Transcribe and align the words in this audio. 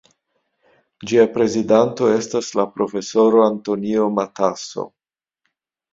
Ĝia 1.11 1.25
prezidanto 1.35 2.09
estas 2.13 2.49
la 2.61 2.67
profesoro 2.79 3.47
Antonio 3.49 4.11
Matasso. 4.19 4.91